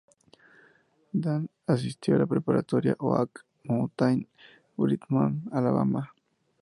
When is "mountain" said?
3.65-4.21